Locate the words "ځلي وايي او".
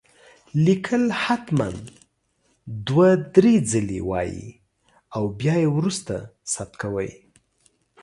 3.71-5.23